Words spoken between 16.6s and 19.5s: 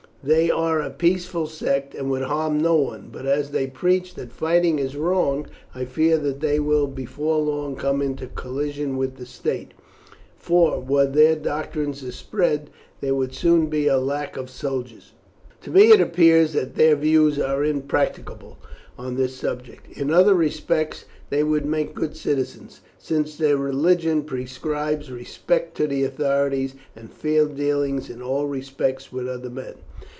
their views are impracticable on this